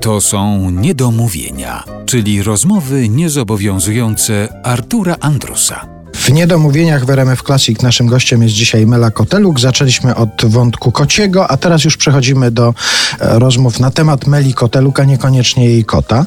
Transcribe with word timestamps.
To 0.00 0.20
są 0.20 0.70
niedomówienia, 0.70 1.84
czyli 2.06 2.42
rozmowy 2.42 3.08
niezobowiązujące 3.08 4.48
Artura 4.64 5.16
Andrusa. 5.20 5.86
W 6.14 6.32
niedomówieniach 6.32 7.04
w 7.04 7.10
RMF 7.10 7.42
Classic 7.42 7.82
naszym 7.82 8.06
gościem 8.06 8.42
jest 8.42 8.54
dzisiaj 8.54 8.86
Mela 8.86 9.10
Koteluk. 9.10 9.60
Zaczęliśmy 9.60 10.14
od 10.14 10.44
wątku 10.44 10.92
kociego, 10.92 11.50
a 11.50 11.56
teraz 11.56 11.84
już 11.84 11.96
przechodzimy 11.96 12.50
do 12.50 12.74
e, 13.20 13.38
rozmów 13.38 13.80
na 13.80 13.90
temat 13.90 14.26
Meli 14.26 14.54
Koteluk, 14.54 15.00
a 15.00 15.04
niekoniecznie 15.04 15.64
jej 15.64 15.84
kota. 15.84 16.26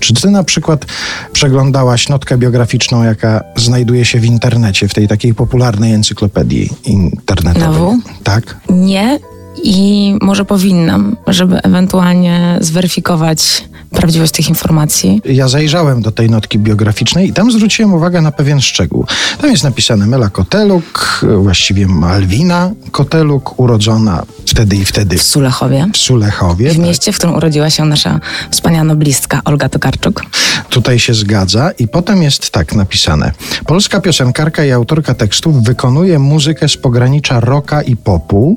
Czy 0.00 0.14
ty 0.14 0.30
na 0.30 0.44
przykład 0.44 0.86
przeglądałaś 1.32 2.08
notkę 2.08 2.38
biograficzną, 2.38 3.02
jaka 3.02 3.40
znajduje 3.56 4.04
się 4.04 4.20
w 4.20 4.24
internecie, 4.24 4.88
w 4.88 4.94
tej 4.94 5.08
takiej 5.08 5.34
popularnej 5.34 5.92
encyklopedii 5.92 6.70
internetowej? 6.84 7.74
Znowu? 7.74 7.98
Tak. 8.22 8.56
Nie 8.68 9.18
i 9.62 10.14
może 10.22 10.44
powinnam, 10.44 11.16
żeby 11.26 11.62
ewentualnie 11.62 12.58
zweryfikować 12.60 13.64
prawdziwość 13.90 14.32
tych 14.32 14.48
informacji. 14.48 15.22
Ja 15.24 15.48
zajrzałem 15.48 16.02
do 16.02 16.12
tej 16.12 16.30
notki 16.30 16.58
biograficznej 16.58 17.28
i 17.28 17.32
tam 17.32 17.52
zwróciłem 17.52 17.94
uwagę 17.94 18.20
na 18.20 18.32
pewien 18.32 18.60
szczegół. 18.60 19.06
Tam 19.40 19.50
jest 19.50 19.64
napisane 19.64 20.06
Mela 20.06 20.28
Koteluk, 20.30 21.20
właściwie 21.38 21.86
Malwina 21.86 22.70
Koteluk, 22.90 23.60
urodzona 23.60 24.22
wtedy 24.46 24.76
i 24.76 24.84
wtedy 24.84 25.18
W 25.18 25.22
Sulechowie. 25.22 25.86
w 25.92 25.96
Sulechowie. 25.96 26.70
W 26.70 26.76
tak. 26.76 26.82
mieście, 26.86 27.12
w 27.12 27.16
którym 27.18 27.36
urodziła 27.36 27.70
się 27.70 27.84
nasza 27.84 28.20
wspaniała 28.50 28.84
noblistka 28.84 29.40
Olga 29.44 29.68
Tokarczuk. 29.68 30.22
Tutaj 30.68 30.98
się 30.98 31.14
zgadza 31.14 31.70
i 31.78 31.88
potem 31.88 32.22
jest 32.22 32.50
tak 32.50 32.74
napisane. 32.74 33.32
Polska 33.66 34.00
piosenkarka 34.00 34.64
i 34.64 34.70
autorka 34.70 35.14
tekstów 35.14 35.62
wykonuje 35.64 36.18
muzykę 36.18 36.68
z 36.68 36.76
pogranicza 36.76 37.40
rocka 37.40 37.82
i 37.82 37.96
popu. 37.96 38.56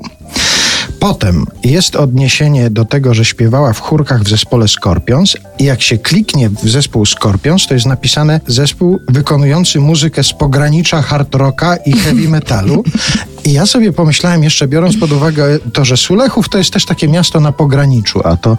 Potem 1.00 1.46
jest 1.64 1.96
odniesienie 1.96 2.70
do 2.70 2.84
tego, 2.84 3.14
że 3.14 3.24
śpiewała 3.24 3.72
w 3.72 3.80
chórkach 3.80 4.22
w 4.22 4.28
zespole 4.28 4.68
Scorpions 4.68 5.36
i 5.58 5.64
jak 5.64 5.82
się 5.82 5.98
kliknie 5.98 6.50
w 6.50 6.68
zespół 6.68 7.06
Scorpions, 7.06 7.66
to 7.66 7.74
jest 7.74 7.86
napisane 7.86 8.40
zespół 8.46 9.00
wykonujący 9.08 9.80
muzykę 9.80 10.24
z 10.24 10.32
pogranicza 10.32 11.02
hard 11.02 11.34
rocka 11.34 11.76
i 11.76 11.92
heavy 11.92 12.28
metalu. 12.28 12.84
I 13.48 13.52
ja 13.52 13.66
sobie 13.66 13.92
pomyślałem 13.92 14.44
jeszcze, 14.44 14.68
biorąc 14.68 14.96
pod 14.96 15.12
uwagę 15.12 15.58
to, 15.72 15.84
że 15.84 15.96
Sulechów 15.96 16.48
to 16.48 16.58
jest 16.58 16.70
też 16.70 16.84
takie 16.84 17.08
miasto 17.08 17.40
na 17.40 17.52
pograniczu, 17.52 18.20
a 18.24 18.36
to 18.36 18.56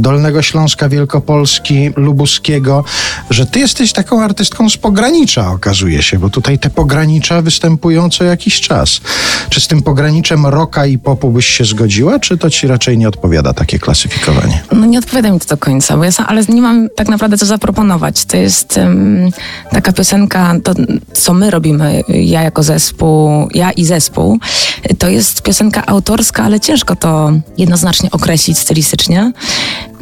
Dolnego 0.00 0.42
Śląska, 0.42 0.88
Wielkopolski, 0.88 1.90
Lubuskiego, 1.96 2.84
że 3.30 3.46
ty 3.46 3.58
jesteś 3.58 3.92
taką 3.92 4.22
artystką 4.22 4.70
z 4.70 4.76
pogranicza, 4.76 5.50
okazuje 5.50 6.02
się, 6.02 6.18
bo 6.18 6.30
tutaj 6.30 6.58
te 6.58 6.70
pogranicza 6.70 7.42
występują 7.42 8.10
co 8.10 8.24
jakiś 8.24 8.60
czas. 8.60 9.00
Czy 9.50 9.60
z 9.60 9.66
tym 9.66 9.82
pograniczem 9.82 10.46
rocka 10.46 10.86
i 10.86 10.98
popu 10.98 11.30
byś 11.30 11.46
się 11.46 11.64
zgodziła, 11.64 12.18
czy 12.18 12.38
to 12.38 12.50
ci 12.50 12.66
raczej 12.66 12.98
nie 12.98 13.08
odpowiada 13.08 13.52
takie 13.52 13.78
klasyfikowanie? 13.78 14.62
No 14.72 14.86
nie 14.86 14.98
odpowiada 14.98 15.30
mi 15.30 15.40
to 15.40 15.46
do 15.46 15.56
końca, 15.56 15.96
bo 15.96 16.04
ja 16.04 16.12
sam, 16.12 16.26
ale 16.28 16.42
nie 16.48 16.62
mam 16.62 16.88
tak 16.96 17.08
naprawdę 17.08 17.38
co 17.38 17.46
zaproponować. 17.46 18.24
To 18.24 18.36
jest 18.36 18.78
em, 18.78 19.30
taka 19.70 19.92
piosenka, 19.92 20.54
to 20.64 20.74
co 21.12 21.34
my 21.34 21.50
robimy, 21.50 22.02
ja 22.08 22.42
jako 22.42 22.62
zespół, 22.62 23.48
ja 23.54 23.70
i 23.70 23.84
zespół, 23.84 24.27
to 24.98 25.08
jest 25.08 25.42
piosenka 25.42 25.86
autorska, 25.86 26.44
ale 26.44 26.60
ciężko 26.60 26.96
to 26.96 27.32
jednoznacznie 27.58 28.10
określić 28.10 28.58
stylistycznie. 28.58 29.32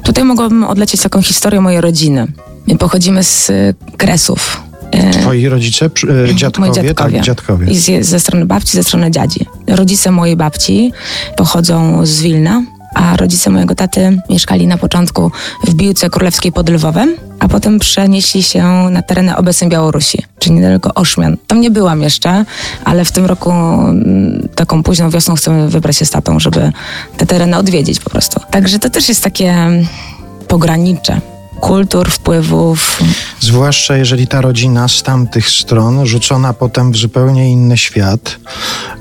Tutaj 0.03 0.25
mogłabym 0.25 0.65
odlecieć 0.65 1.03
taką 1.03 1.23
historię 1.23 1.61
mojej 1.61 1.81
rodziny. 1.81 2.27
My 2.67 2.79
pochodzimy 2.79 3.25
z 3.25 3.51
y, 3.51 3.75
Kresów. 3.97 4.63
E, 4.93 5.11
Twoi 5.11 5.49
rodzice, 5.49 5.87
e, 5.87 6.35
dziadkowie, 6.35 6.73
dziadkowie. 6.73 7.13
tak, 7.13 7.25
dziadkowie. 7.25 7.67
I 7.67 7.77
z, 7.77 8.07
ze 8.07 8.21
strony 8.21 8.47
babci, 8.47 8.73
ze 8.77 8.85
strony 8.85 9.11
dziadzi. 9.11 9.47
Rodzice 9.67 10.11
mojej 10.11 10.37
babci 10.37 10.93
pochodzą 11.37 12.07
z 12.07 12.23
Wilna, 12.23 12.63
a 12.95 13.17
rodzice 13.17 13.51
mojego 13.51 13.75
taty 13.75 14.19
mieszkali 14.31 14.67
na 14.67 14.79
początku 14.79 15.31
w 15.65 15.75
Biłce 15.75 16.11
Królewskiej 16.11 16.53
pod 16.53 16.71
Lwowem, 16.71 17.15
potem 17.57 17.79
przenieśli 17.79 18.43
się 18.43 18.65
na 18.91 19.03
tereny 19.03 19.37
obecnej 19.37 19.71
Białorusi, 19.71 20.23
czyli 20.39 20.55
niedaleko 20.55 20.95
Oszmian. 20.95 21.37
Tam 21.47 21.61
nie 21.61 21.71
byłam 21.71 22.03
jeszcze, 22.03 22.45
ale 22.85 23.05
w 23.05 23.13
tym 23.13 23.27
roku 23.27 23.51
mm, 23.51 24.48
taką 24.55 24.83
późną 24.83 25.11
wiosną 25.11 25.35
chcemy 25.35 25.69
wybrać 25.69 25.97
się 25.97 26.05
z 26.05 26.11
tatą, 26.11 26.41
żeby 26.41 26.73
te 27.17 27.27
tereny 27.27 27.57
odwiedzić 27.57 28.01
po 28.01 28.11
prostu. 28.11 28.41
Także 28.51 28.79
to 28.79 28.91
też 28.91 29.08
jest 29.08 29.25
takie 29.25 29.51
mm, 29.51 29.86
pogranicze 30.48 31.20
kultur, 31.61 32.11
wpływów, 32.11 33.00
Zwłaszcza 33.40 33.96
jeżeli 33.96 34.27
ta 34.27 34.40
rodzina 34.40 34.89
z 34.89 35.02
tamtych 35.02 35.50
stron, 35.50 36.06
rzucona 36.06 36.52
potem 36.52 36.92
w 36.92 36.96
zupełnie 36.96 37.50
inny 37.50 37.78
świat, 37.78 38.36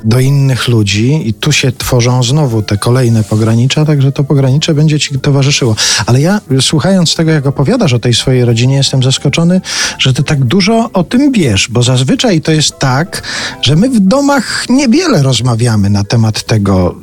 do 0.04 0.20
innych 0.20 0.68
ludzi, 0.68 1.30
i 1.30 1.34
tu 1.34 1.52
się 1.52 1.72
tworzą 1.72 2.24
znowu 2.24 2.62
te 2.62 2.78
kolejne 2.78 3.24
pogranicza, 3.24 3.86
także 3.86 4.12
to 4.12 4.24
pogranicze 4.24 4.74
będzie 4.74 5.00
ci 5.00 5.20
towarzyszyło. 5.20 5.76
Ale 6.06 6.22
ja, 6.22 6.42
słuchając 6.62 7.16
tego, 7.16 7.32
jak 7.32 7.46
opowiadasz 7.46 7.94
o 7.94 8.00
tej 8.00 8.14
swojej 8.14 8.46
rodzinie, 8.46 8.76
jestem 8.76 9.04
zaskoczony, 9.04 9.62
że 10.00 10.14
ty 10.14 10.24
tak 10.24 10.44
dużo 10.44 10.90
o 10.94 11.04
tym 11.04 11.32
wiesz, 11.32 11.68
bo 11.70 11.84
zazwyczaj 11.84 12.42
to 12.42 12.52
jest 12.52 12.80
tak, 12.80 13.22
że 13.62 13.76
my 13.76 13.90
w 13.90 14.00
domach 14.00 14.66
niewiele 14.70 15.24
rozmawiamy 15.24 15.90
na 15.90 16.04
temat 16.04 16.44
tego, 16.44 16.96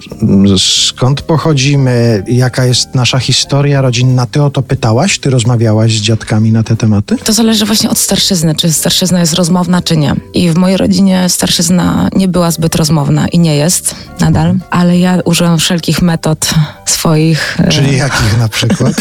skąd 0.59 1.23
pochodzimy, 1.23 2.25
jaka 2.29 2.65
jest 2.65 2.95
nasza 2.95 3.19
historia 3.19 3.81
rodzinna. 3.81 4.27
Ty 4.27 4.43
o 4.43 4.51
to 4.51 4.63
pytałaś? 4.63 5.19
Ty 5.19 5.31
rozmawiałaś 5.43 5.99
z 5.99 6.01
dziadkami 6.01 6.53
na 6.53 6.63
te 6.63 6.77
tematy? 6.77 7.17
To 7.17 7.33
zależy 7.33 7.65
właśnie 7.65 7.91
od 7.91 7.99
starszyzny, 7.99 8.55
czy 8.55 8.73
starszyzna 8.73 9.21
jest 9.21 9.35
rozmowna, 9.35 9.83
czy 9.83 9.97
nie. 9.97 10.15
I 10.35 10.51
w 10.51 10.57
mojej 10.57 10.77
rodzinie 10.77 11.29
starszyzna 11.29 12.09
nie 12.17 12.29
była 12.29 12.51
zbyt 12.51 12.75
rozmowna 12.75 13.29
i 13.29 13.39
nie 13.39 13.57
jest 13.57 13.95
nadal, 14.21 14.55
ale 14.71 14.99
ja 14.99 15.19
użyłam 15.25 15.59
wszelkich 15.59 16.03
metod 16.03 16.51
swoich 16.87 17.61
e, 17.61 17.69
Czyli 17.69 17.97
jakich 17.97 18.39
na 18.39 18.49
przykład? 18.49 18.95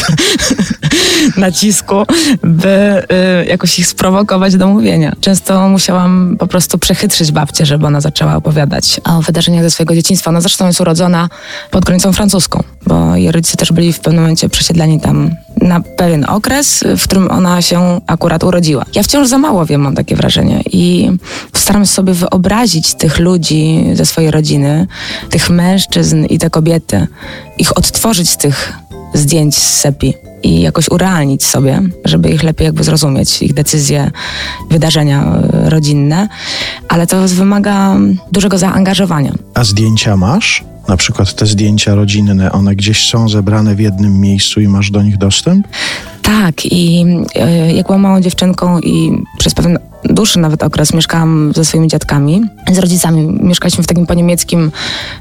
nacisku, 1.36 1.94
by 2.42 3.02
y, 3.42 3.46
jakoś 3.46 3.78
ich 3.78 3.86
sprowokować 3.86 4.56
do 4.56 4.66
mówienia. 4.66 5.12
Często 5.20 5.68
musiałam 5.68 6.36
po 6.38 6.46
prostu 6.46 6.78
przechytrzyć 6.78 7.32
babcię, 7.32 7.66
żeby 7.66 7.86
ona 7.86 8.00
zaczęła 8.00 8.36
opowiadać 8.36 9.00
o 9.04 9.22
wydarzeniach 9.22 9.62
ze 9.62 9.70
swojego 9.70 9.94
dzieciństwa. 9.94 10.30
Ona 10.30 10.40
zresztą 10.40 10.66
jest 10.66 10.80
urodzona 10.80 11.28
pod 11.70 11.84
granicą 11.84 12.12
francuską, 12.12 12.62
bo 12.86 13.16
jej 13.16 13.32
rodzice 13.32 13.56
też 13.56 13.72
byli 13.72 13.92
w 13.92 14.00
pewnym 14.00 14.22
momencie 14.22 14.48
przesiedleni 14.48 15.00
tam 15.00 15.30
na 15.62 15.80
pewien 15.80 16.24
okres, 16.28 16.84
w 16.96 17.04
którym 17.04 17.30
ona 17.30 17.62
się 17.62 18.00
akurat 18.06 18.44
urodziła. 18.44 18.84
Ja 18.94 19.02
wciąż 19.02 19.28
za 19.28 19.38
mało 19.38 19.66
wiem, 19.66 19.80
mam 19.80 19.94
takie 19.94 20.16
wrażenie 20.16 20.62
i 20.72 21.10
staram 21.52 21.86
sobie 21.86 22.12
wyobrazić 22.12 22.94
tych 22.94 23.18
ludzi 23.18 23.84
ze 23.92 24.06
swojej 24.06 24.30
rodziny, 24.30 24.86
tych 25.30 25.50
mężczyzn 25.50 26.24
i 26.24 26.38
te 26.38 26.50
kobiety, 26.50 27.06
ich 27.58 27.78
odtworzyć 27.78 28.30
z 28.30 28.36
tych 28.36 28.72
zdjęć 29.14 29.56
z 29.56 29.80
sepi 29.80 30.14
i 30.42 30.60
jakoś 30.60 30.88
urealnić 30.88 31.44
sobie, 31.44 31.82
żeby 32.04 32.30
ich 32.30 32.42
lepiej 32.42 32.64
jakby 32.64 32.84
zrozumieć, 32.84 33.42
ich 33.42 33.54
decyzje, 33.54 34.10
wydarzenia 34.70 35.24
e, 35.24 35.70
rodzinne, 35.70 36.28
ale 36.88 37.06
to 37.06 37.28
wymaga 37.28 37.96
dużego 38.32 38.58
zaangażowania. 38.58 39.32
A 39.54 39.64
zdjęcia 39.64 40.16
masz? 40.16 40.64
Na 40.88 40.96
przykład 40.96 41.34
te 41.34 41.46
zdjęcia 41.46 41.94
rodzinne, 41.94 42.52
one 42.52 42.74
gdzieś 42.74 43.10
są 43.10 43.28
zebrane 43.28 43.74
w 43.74 43.80
jednym 43.80 44.20
miejscu 44.20 44.60
i 44.60 44.68
masz 44.68 44.90
do 44.90 45.02
nich 45.02 45.18
dostęp? 45.18 45.68
Tak, 46.22 46.66
i 46.66 47.06
e, 47.34 47.72
jak 47.72 47.86
byłam 47.86 48.00
małą 48.00 48.20
dziewczynką 48.20 48.80
i 48.80 49.22
przez 49.38 49.54
pewien 49.54 49.78
dłuższy 50.04 50.38
nawet 50.38 50.62
okres 50.62 50.94
mieszkałam 50.94 51.52
ze 51.54 51.64
swoimi 51.64 51.88
dziadkami, 51.88 52.42
z 52.72 52.78
rodzicami. 52.78 53.38
Mieszkaliśmy 53.42 53.84
w 53.84 53.86
takim 53.86 54.06
poniemieckim 54.06 54.72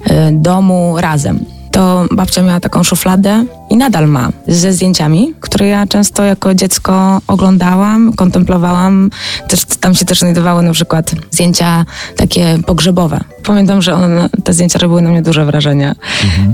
e, 0.06 0.32
domu 0.32 0.96
razem. 0.98 1.46
To 1.72 2.06
babcia 2.12 2.44
miała 2.44 2.60
taką 2.60 2.84
szufladę 2.84 3.46
i 3.70 3.78
nadal 3.78 4.08
ma 4.08 4.30
ze 4.48 4.74
zdjęciami, 4.74 5.34
które 5.40 5.68
ja 5.68 5.88
często 5.88 6.24
jako 6.24 6.56
dziecko 6.56 7.22
oglądałam, 7.28 8.14
kontemplowałam. 8.14 9.10
Też, 9.48 9.66
tam 9.66 9.96
się 9.96 10.06
też 10.06 10.20
znajdowały 10.20 10.64
na 10.64 10.74
przykład 10.74 11.12
zdjęcia 11.32 11.86
takie 12.16 12.58
pogrzebowe. 12.66 13.20
Pamiętam, 13.44 13.82
że 13.82 13.94
one, 13.94 14.30
te 14.44 14.54
zdjęcia 14.54 14.80
robiły 14.80 15.02
na 15.02 15.10
mnie 15.10 15.22
duże 15.22 15.46
wrażenie, 15.46 15.96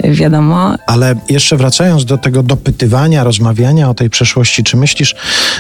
wiadomo. 0.03 0.75
Ale 0.87 1.15
jeszcze 1.29 1.57
wracając 1.57 2.05
do 2.05 2.17
tego 2.17 2.43
dopytywania, 2.43 3.23
rozmawiania 3.23 3.89
o 3.89 3.93
tej 3.93 4.09
przeszłości, 4.09 4.63
czy 4.63 4.77
myślisz, 4.77 5.15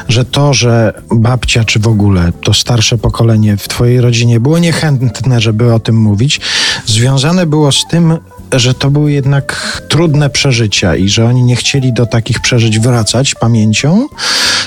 że 0.07 0.25
to, 0.25 0.53
że 0.53 0.93
babcia, 1.11 1.63
czy 1.63 1.79
w 1.79 1.87
ogóle 1.87 2.31
to 2.43 2.53
starsze 2.53 2.97
pokolenie 2.97 3.57
w 3.57 3.67
twojej 3.67 4.01
rodzinie 4.01 4.39
było 4.39 4.59
niechętne, 4.59 5.41
żeby 5.41 5.73
o 5.73 5.79
tym 5.79 5.95
mówić, 5.95 6.41
związane 6.85 7.45
było 7.45 7.71
z 7.71 7.85
tym, 7.89 8.17
że 8.53 8.73
to 8.73 8.91
były 8.91 9.11
jednak 9.11 9.81
trudne 9.89 10.29
przeżycia 10.29 10.95
i 10.95 11.09
że 11.09 11.25
oni 11.25 11.43
nie 11.43 11.55
chcieli 11.55 11.93
do 11.93 12.05
takich 12.05 12.39
przeżyć 12.39 12.79
wracać 12.79 13.35
pamięcią? 13.35 14.07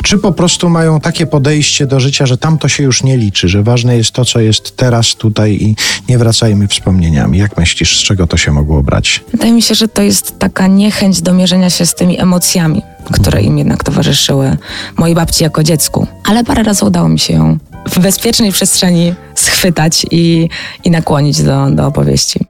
Czy 0.03 0.19
po 0.19 0.33
prostu 0.33 0.71
mają 0.71 1.01
takie 1.01 1.27
podejście 1.27 1.87
do 1.87 2.01
życia, 2.01 2.27
że 2.27 2.39
tam 2.39 2.59
to 2.59 2.69
się 2.69 2.83
już 2.83 3.03
nie 3.03 3.17
liczy, 3.17 3.49
że 3.49 3.63
ważne 3.63 3.97
jest 3.97 4.13
to, 4.13 4.25
co 4.25 4.41
jest 4.41 4.77
teraz, 4.77 5.15
tutaj 5.15 5.53
i 5.53 5.77
nie 6.09 6.19
wracajmy 6.19 6.69
wspomnieniami? 6.69 7.39
Jak 7.39 7.57
myślisz, 7.57 8.01
z 8.01 8.03
czego 8.03 8.27
to 8.27 8.37
się 8.37 8.53
mogło 8.53 8.83
brać? 8.83 9.25
Wydaje 9.33 9.53
mi 9.53 9.63
się, 9.63 9.75
że 9.75 9.89
to 9.89 10.03
jest 10.03 10.39
taka 10.39 10.67
niechęć 10.67 11.23
do 11.23 11.33
mierzenia 11.33 11.71
się 11.71 11.87
z 11.87 11.95
tymi 11.95 12.21
emocjami, 12.21 12.83
które 13.13 13.43
im 13.43 13.59
jednak 13.59 13.85
towarzyszyły 13.85 14.57
mojej 14.97 15.15
babci 15.15 15.45
jako 15.45 15.63
dziecku. 15.63 16.07
Ale 16.25 16.45
parę 16.45 16.63
razy 16.63 16.85
udało 16.85 17.09
mi 17.09 17.19
się 17.19 17.35
ją 17.35 17.59
w 17.89 17.99
bezpiecznej 17.99 18.53
przestrzeni 18.53 19.15
schwytać 19.35 20.07
i, 20.11 20.49
i 20.85 20.91
nakłonić 20.91 21.43
do, 21.43 21.71
do 21.71 21.87
opowieści. 21.87 22.50